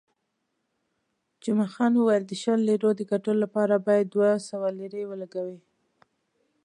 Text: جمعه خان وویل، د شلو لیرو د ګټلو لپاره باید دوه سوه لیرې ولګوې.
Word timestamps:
جمعه 1.43 1.67
خان 1.73 1.93
وویل، 1.95 2.23
د 2.27 2.31
شلو 2.41 2.63
لیرو 2.69 2.89
د 2.95 3.01
ګټلو 3.11 3.39
لپاره 3.45 3.75
باید 3.87 4.05
دوه 4.13 4.29
سوه 4.49 4.67
لیرې 4.77 5.03
ولګوې. 5.07 5.59